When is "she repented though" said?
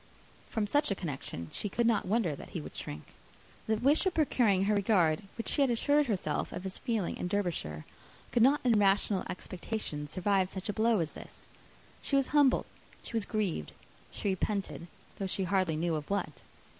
14.09-15.27